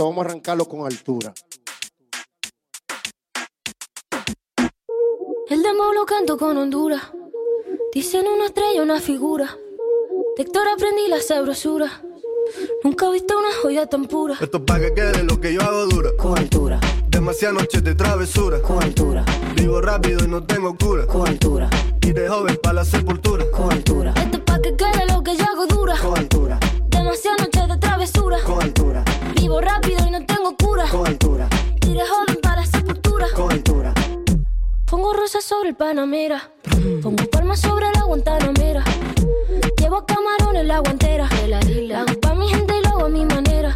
[0.00, 1.34] Esto vamos a arrancarlo con altura.
[5.50, 7.02] El demo lo canto con Honduras.
[7.92, 9.58] Dicen una estrella, una figura.
[10.38, 12.00] De Héctor aprendí la sabrosura.
[12.82, 14.38] Nunca he visto una joya tan pura.
[14.40, 16.10] Esto es pa' que quede lo que yo hago dura.
[16.16, 16.80] Con altura,
[17.10, 18.62] Demasiadas noches de travesura.
[18.62, 19.22] con altura,
[19.54, 21.06] Vivo rápido y no tengo cura.
[21.06, 21.68] con altura,
[22.00, 23.44] Y de joven para la sepultura.
[23.50, 25.94] con altura, Esto es pa' que quede lo que yo hago dura.
[26.00, 26.58] con altura,
[26.88, 28.38] Demasiadas noches de travesura.
[28.46, 28.79] con altura,
[35.38, 36.50] Sobre el Panamera.
[37.02, 38.82] Pongo palmas sobre la Guantanamera.
[39.78, 41.28] Llevo camarones la guantera.
[41.96, 43.69] Hago pa' mi gente y lo hago a mi manera.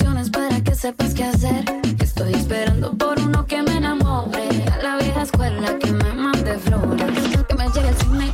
[0.00, 1.64] Instrucciones para que sepas qué hacer.
[2.00, 4.64] Estoy esperando por uno que me enamore.
[4.72, 7.06] A la vieja escuela que me mande flores.
[7.46, 8.30] Que me llegue el cine,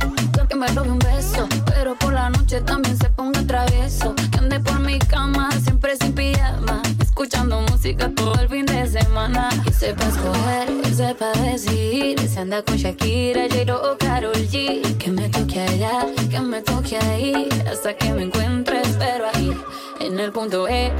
[0.47, 1.47] que me robe un beso.
[1.65, 4.15] Pero por la noche también se ponga travieso.
[4.31, 6.81] Que ande por mi cama, siempre sin pijama.
[7.01, 9.49] Escuchando música todo el fin de semana.
[9.65, 12.19] Que sepa escoger, que sepa decidir.
[12.19, 14.97] Si anda con Shakira, J-Lo o Karol G.
[14.97, 17.49] Que me toque allá, que me toque ahí.
[17.69, 19.51] Hasta que me encuentre, espero ahí.
[19.99, 20.93] En el punto E.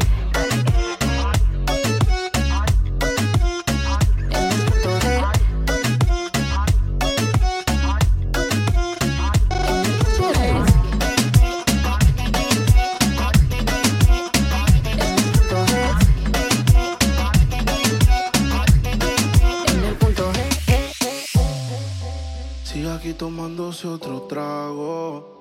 [23.17, 25.35] tomándose otro trago.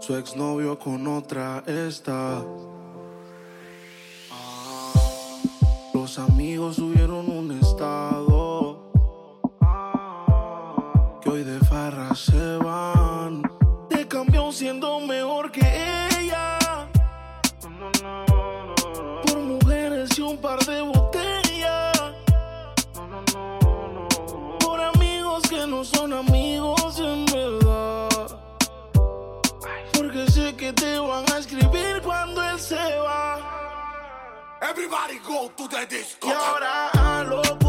[0.00, 2.42] Su exnovio con otra está.
[4.30, 4.92] Ah,
[5.94, 8.90] Los amigos subieron un estado.
[11.22, 13.42] Que hoy de farra se van.
[13.88, 14.89] Te cambió siendo
[34.70, 36.28] Everybody go to the disco.
[36.28, 37.59] Y ahora a lo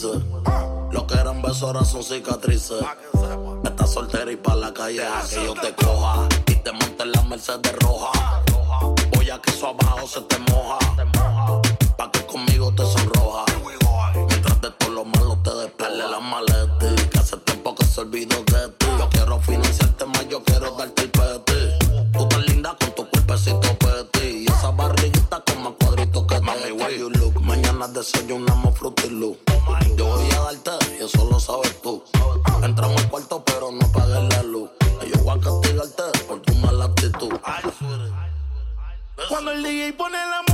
[0.00, 0.22] felices.
[0.92, 2.82] Lo que eran besos ahora son cicatrices.
[3.64, 6.28] Estás soltera y pa' la calle a que yo te coja.
[6.46, 8.42] Y te monte en la Mercedes roja.
[9.12, 10.78] Voy a que eso abajo se te moja.
[11.96, 13.44] Pa' que conmigo te sonroja.
[14.14, 17.10] Mientras de todo lo malo te despele la maleta.
[17.10, 18.86] Que hace tiempo que se olvidó de ti.
[18.98, 22.12] Yo quiero financiarte más, yo quiero darte el peti.
[22.12, 24.44] Tú tan linda con tu cuerpecito peti.
[24.44, 27.40] Y esa barriguita con más cuadritos que Mami, where you look.
[27.42, 29.36] Mañana desayunamos frutilú.
[30.00, 32.02] Yo voy a darte y eso lo sabes tú.
[32.62, 34.70] Entramos al cuarto pero no apagues la luz.
[35.06, 37.28] Yo voy a castigarte por tu mala actitud.
[39.28, 40.49] Cuando el DJ pone la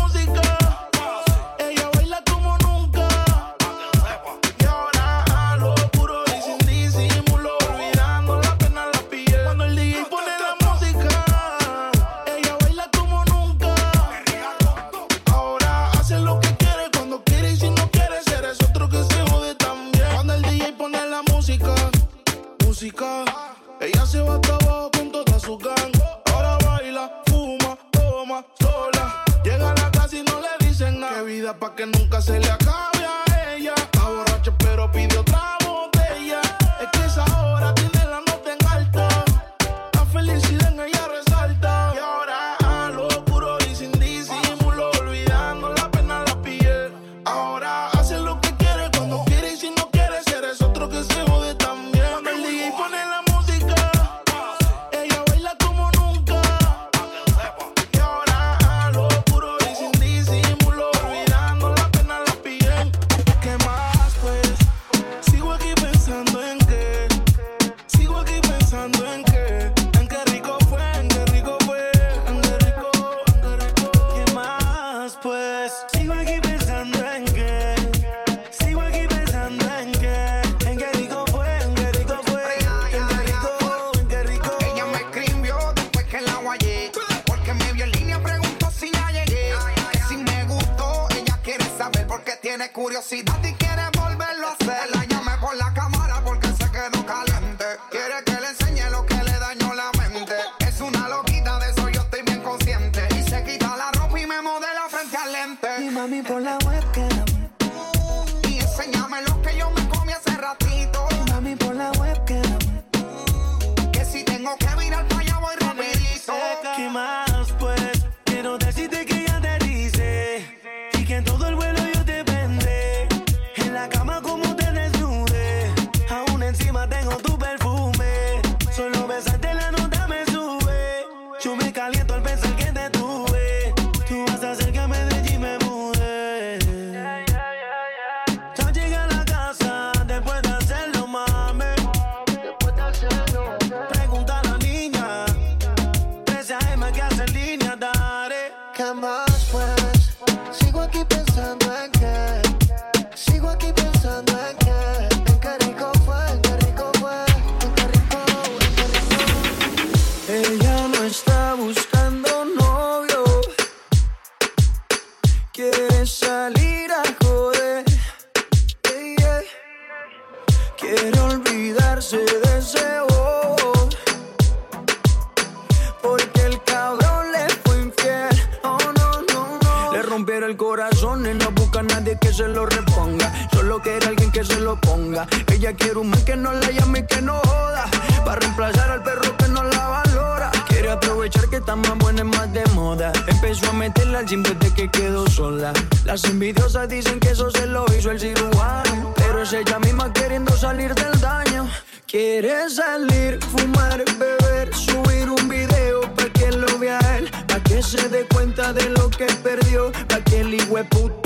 [185.52, 187.86] Ella quiere un man que no la llame y que no joda.
[188.24, 190.50] Para reemplazar al perro que no la valora.
[190.68, 193.10] Quiere aprovechar que está más buena y más de moda.
[193.26, 195.72] Empezó a meterla al gym desde que quedó sola.
[196.04, 199.14] Las envidiosas dicen que eso se lo hizo el cirujano.
[199.16, 201.68] Pero es ella misma queriendo salir del daño.
[202.06, 208.08] Quiere salir, fumar, beber, subir un video para que lo vea él, para que se
[208.08, 210.56] dé cuenta de lo que perdió, para que el
[210.90, 211.25] puto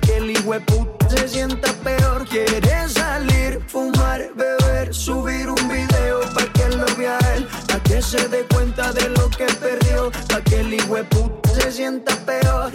[0.51, 2.27] que el puta se sienta peor.
[2.27, 8.27] Quiere salir, fumar, beber, subir un video pa' que lo vea él, pa' que se
[8.27, 12.71] dé cuenta de lo que perdió, pa' que el puta se sienta peor.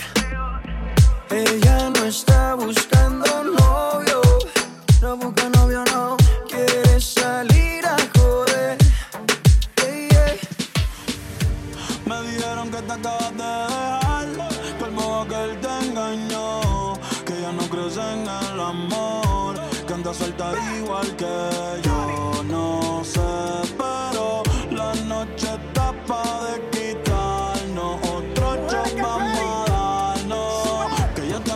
[1.30, 3.05] Ella no está buscando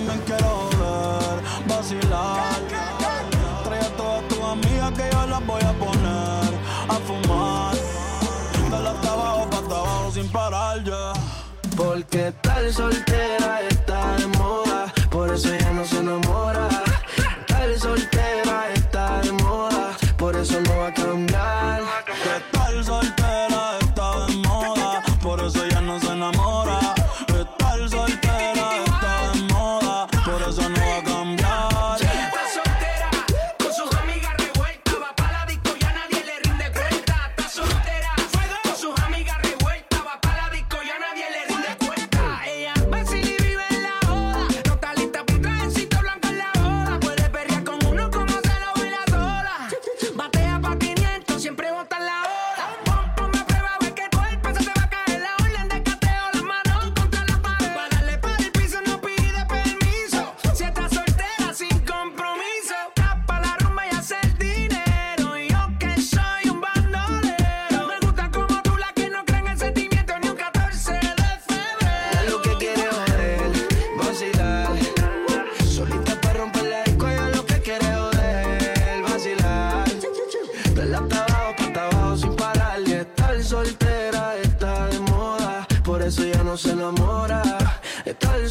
[0.01, 2.55] también quiero ver, vacilar.
[3.65, 6.51] Trae a todas tus amigas que yo las voy a poner
[6.89, 7.75] a fumar.
[8.71, 11.13] De la hasta abajo pa' hasta abajo sin parar ya.
[11.77, 13.40] Porque tal soltera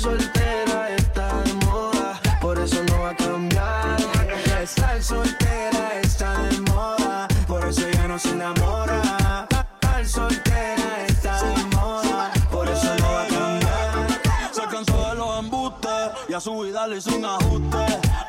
[0.10, 3.98] soltera está de moda, por eso no va a cambiar.
[4.62, 9.48] Estar soltera está de moda, por eso ya no se enamora.
[9.50, 14.52] Estar soltera está de moda, por eso no va a cambiar.
[14.52, 17.78] Se cansó de los embustes y a su vida le hizo un ajuste.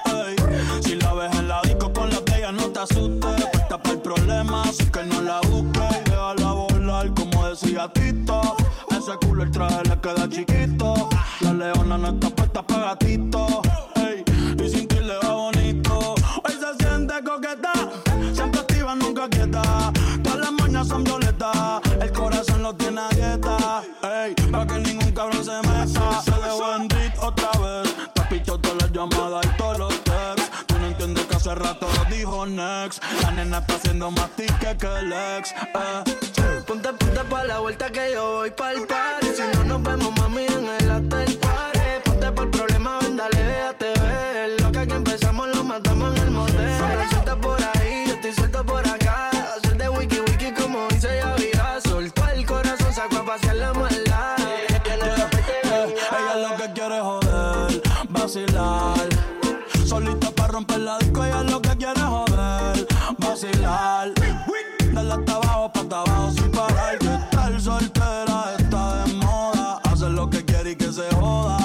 [0.07, 0.37] ey.
[0.83, 3.47] Si la ves en la disco con la bella, no te asustes.
[3.53, 6.05] Puesta para el problema, así que no la busques.
[6.05, 8.57] Déjala volar, como decía Tito.
[8.91, 10.80] Ese culo el traje le queda chiquito.
[11.61, 13.61] Leona no está puesta para gatito.
[13.97, 14.25] ey.
[14.65, 16.15] Y sin ti le va bonito.
[16.43, 17.73] Hoy se siente coqueta,
[18.33, 19.93] siempre activa, nunca quieta.
[20.23, 23.83] Todas las mañas son violetas, el corazón lo tiene a dieta.
[24.03, 26.23] Ey, para que ningún cabrón se meta.
[26.23, 27.95] Se dejó en beat otra vez.
[28.15, 30.51] Te pichó todas las llamadas y todos los texts.
[30.67, 33.03] Tú no entiendes que hace rato lo dijo Next.
[33.23, 35.53] La nena está haciendo más tique que el ex.
[35.53, 36.65] Eh.
[36.67, 40.47] Ponte, ponte pa' la vuelta que yo voy pa'l party Si no nos vemos, mami,
[40.47, 40.80] en el
[63.71, 64.13] vacilar.
[64.93, 66.99] Dale hasta abajo, pa' hasta abajo sin parar.
[66.99, 69.81] Que estar soltera está de moda.
[69.85, 71.60] Hacer lo que quiere y que se joda.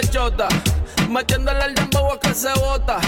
[0.00, 0.48] Muchachota,
[1.08, 2.98] metiéndole al dembow a que se bota.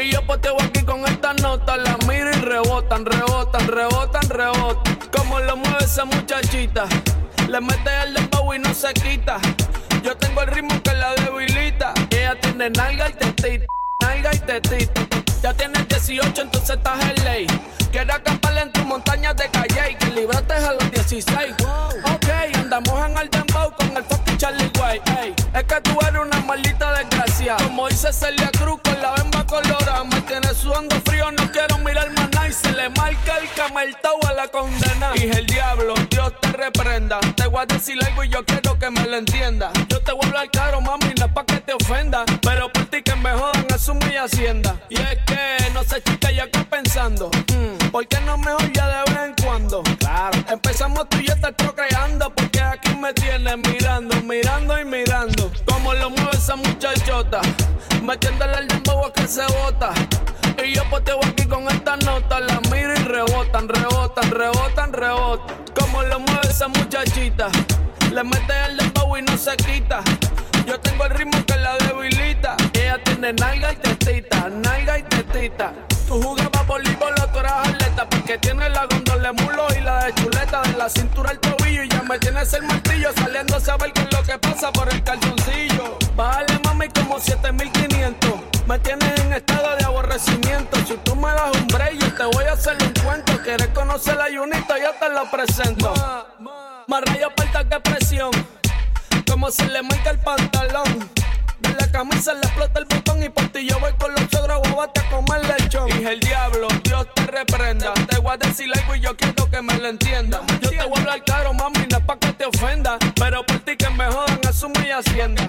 [0.00, 4.98] Y yo poteo aquí con esta nota, la miro y rebotan, rebotan, rebotan, rebotan.
[5.10, 6.84] Como lo mueve esa muchachita,
[7.48, 9.38] le mete al dembow y no se quita.
[10.04, 13.66] Yo tengo el ritmo que la debilita, ella tiene nalga y tetita.
[14.00, 15.00] nalga y tetita.
[15.42, 17.46] Ya tienes 18, entonces estás en ley.
[17.90, 21.54] Quiero acampar en tu montaña de calle y que libraste a los 16.
[28.00, 30.04] Dice Celia Cruz con la bemba colorada.
[30.04, 32.48] Me tienes sudando frío, no quiero mirar más nada.
[32.48, 35.12] Y se le marca el cameltao a la condena.
[35.16, 37.20] Y el diablo, Dios te reprenda.
[37.36, 39.70] Te voy a decir algo y yo quiero que me lo entienda.
[39.88, 42.24] Yo te voy a hablar caro, mami, no es pa' que te ofenda.
[42.40, 44.80] Pero por ti que me jodan, asume mi hacienda.
[44.88, 47.30] Y es que no sé, chica, yo acá pensando.
[47.48, 49.82] Mm, ¿Por qué no mejor ya de vez en cuando?
[49.98, 50.38] Claro.
[50.48, 52.32] Empezamos tú y yo estar procreando.
[52.34, 55.52] Porque aquí me tienes mirando, mirando y mirando.
[55.90, 57.40] Como lo mueve esa muchachota.
[58.00, 59.92] Metiéndole al dembow a que se bota.
[60.64, 62.38] Y yo poteo aquí con esta nota.
[62.38, 65.56] La miro y rebotan, rebotan, rebotan, rebotan.
[65.74, 67.48] Como lo mueve esa muchachita.
[68.12, 70.00] Le mete el dembow y no se quita.
[70.64, 72.56] Yo tengo el ritmo que la debilita.
[72.72, 75.72] Ella tiene nalga y tetita, nalga y tetita.
[76.06, 77.79] Tú jugabas voleibol, tú eras
[78.30, 80.62] Porque tiene la gondola de mulo y la de chuleta.
[80.62, 83.10] De la cintura al tobillo y ya me tienes el martillo.
[83.16, 85.98] Saliendo a saber qué es lo que pasa por el calzoncillo.
[86.14, 88.30] Bájale mami como 7500.
[88.68, 90.78] Me tienes en estado de aborrecimiento.
[90.86, 93.32] Si tú me das un break, yo te voy a hacer un cuento.
[93.42, 95.92] Quieres conocer la Junita, yo te lo presento.
[96.86, 98.30] Más rayos falta que presión.
[99.28, 101.10] Como se le marca el pantalón.
[101.60, 104.60] De la camisa le explota el botón y por ti yo voy con los suegros
[104.70, 105.88] guabate a comer lechón.
[105.88, 107.92] Y el diablo, Dios te reprenda.
[108.08, 110.40] Te voy a decir algo y yo quiero que me lo entienda.
[110.60, 112.98] Yo te voy a hablar claro, mami, no es pa' que te ofenda.
[113.16, 115.48] Pero por ti que me jodan, asume y hacienda.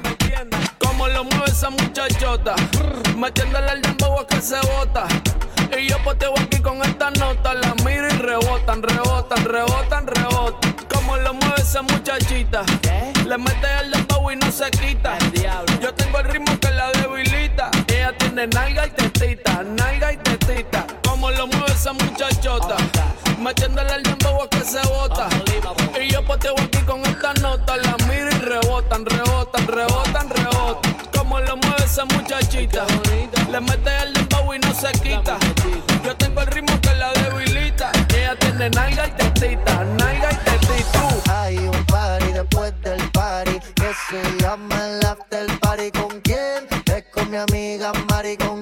[0.80, 2.56] Como lo mueve esa muchachota.
[3.16, 5.08] Metiéndole al dembow que se bota.
[5.78, 7.54] Y yo poteo aquí con esta nota.
[7.54, 10.76] La miro y rebotan, rebotan, rebotan, rebotan.
[10.94, 12.64] Como lo mueve esa muchachita.
[13.26, 14.01] Le mete el
[14.32, 15.18] y no se quita.
[15.82, 17.70] Yo tengo el ritmo que la debilita.
[17.88, 20.86] Ella tiene nalga y tetita, nalga y tetita.
[21.04, 22.78] Como lo mueve esa muchachota.
[23.40, 25.28] Metiéndole el dembow a que se bota.
[26.00, 27.78] Y yo poteo aquí con esta nota.
[27.78, 30.96] La miro y rebotan, rebotan, rebotan, rebotan.
[31.18, 32.86] Como lo mueve esa muchachita.
[33.52, 35.38] Le mete el dembow y no se quita.
[36.06, 37.92] Yo tengo el ritmo que la debilita.
[38.16, 40.01] Ella tiene nalga y tetita, nalga y tetita.
[44.12, 45.92] Se llama el after party.
[45.92, 46.68] ¿Con quién?
[46.94, 48.36] Es con mi amiga Mari.
[48.36, 48.61] ¿Con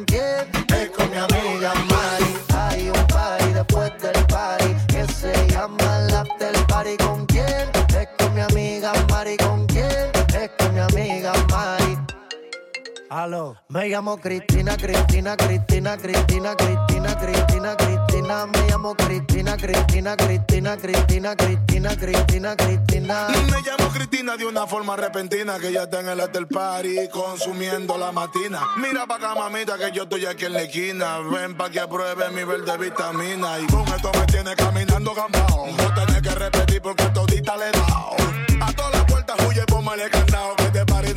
[13.67, 18.45] Me llamo Cristina, Cristina, Cristina, Cristina, Cristina, Cristina, Cristina.
[18.45, 23.27] Me llamo Cristina, Cristina, Cristina, Cristina, Cristina, Cristina, Cristina.
[23.51, 27.97] Me llamo Cristina de una forma repentina que ya está en el after party consumiendo
[27.97, 28.62] la matina.
[28.77, 31.17] Mira pa' acá, mamita, que yo estoy aquí en la esquina.
[31.19, 33.60] Ven pa' que apruebe mi verde vitamina.
[33.60, 35.67] Y con esto me tiene caminando gambao.
[35.67, 38.15] No tenés que repetir porque todita le he dado.
[38.62, 40.68] A todas las puertas huye, póngale candado.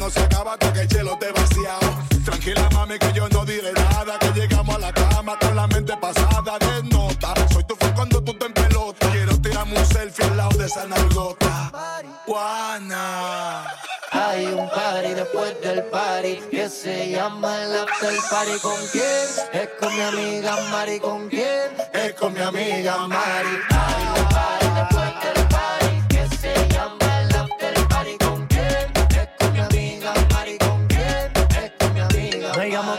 [0.02, 1.78] No se acaba hasta que el cielo te vaciado.
[2.24, 4.18] Tranquila, mami, que yo no diré nada.
[4.18, 7.32] Que llegamos a la cama con la mente pasada de nota.
[7.52, 9.08] Soy tu fan cuando tú te en pelota.
[9.12, 12.02] Quiero tirarme un selfie al lado de esa nalgota.
[12.26, 13.64] Juana.
[14.10, 18.58] Hay un party después del party que se llama el after party.
[18.60, 19.28] ¿Con quién?
[19.52, 20.98] Es con mi amiga Mari.
[20.98, 21.70] ¿Con quién?
[21.92, 23.56] Es con mi amiga Mari.
[23.70, 24.31] Hay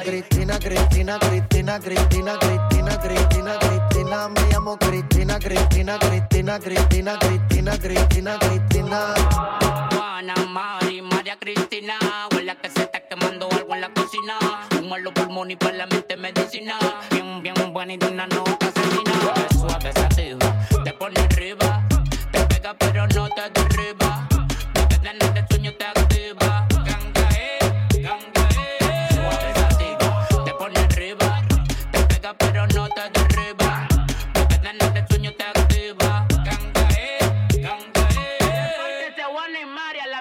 [0.03, 4.29] Cristina, Cristina, Cristina, Cristina, Cristina, Cristina, Cristina.
[4.29, 9.13] Me llamo Cristina, Cristina, Cristina, Cristina, Cristina, Cristina, Cristina.
[9.95, 11.93] Juana, Mari, María Cristina.
[12.31, 14.37] Huele que se está quemando algo en la cocina.
[14.77, 16.77] Un malo pulmón y para la mente medicina.
[17.09, 19.47] Bien, bien buena y de una nota asesina.
[19.53, 21.81] Suave sativa, te pone arriba.
[22.31, 23.62] Te pega pero no te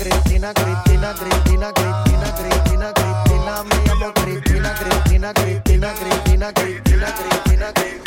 [0.00, 7.72] Cristina, Cristina, Cristina, Cristina, Cristina, Cristina, me llamo Cristina, Cristina, Cristina, Cristina, Cristina, Cristina, Cristina,
[7.74, 7.99] Cristina.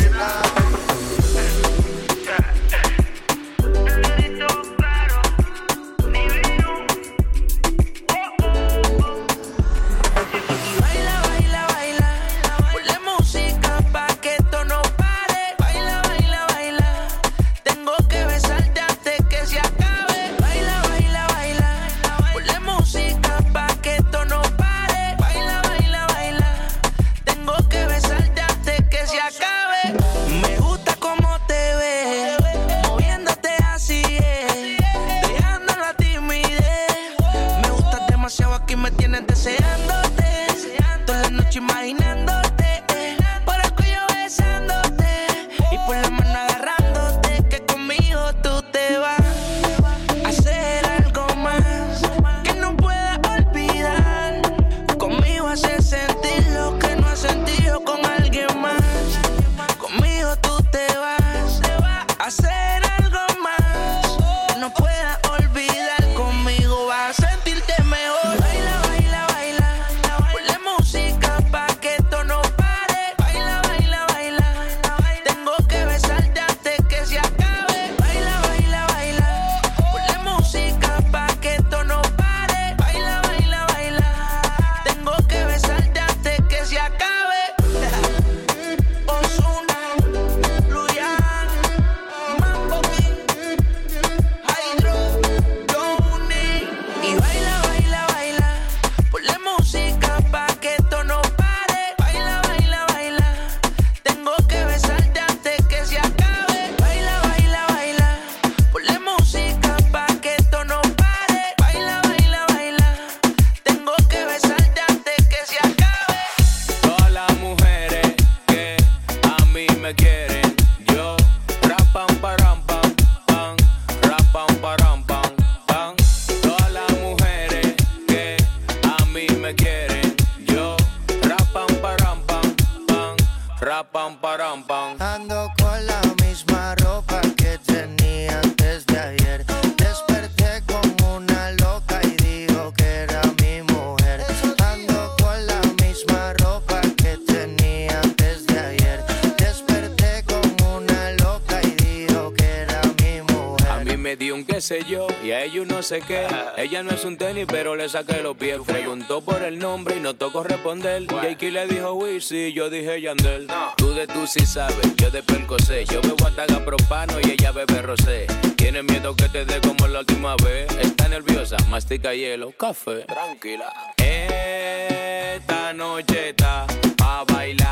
[154.72, 156.26] y a ellos no sé qué.
[156.56, 158.60] Ella no es un tenis, pero le saqué los pies.
[158.66, 161.06] Preguntó por el nombre y no tocó responder.
[161.08, 163.48] Jakey le dijo Wisi, yo dije Yandel.
[163.76, 165.84] Tú de tú sí sabes, yo de percosé.
[165.86, 168.26] Yo bebo ataga propano y ella bebe rosé.
[168.56, 170.72] Tiene miedo que te dé como la última vez.
[170.78, 173.02] Está nerviosa, mastica hielo, café.
[173.02, 173.74] Tranquila.
[173.98, 176.66] Esta noche está
[177.04, 177.63] a bailar